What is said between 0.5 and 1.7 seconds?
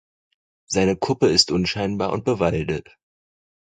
Seine Kuppe ist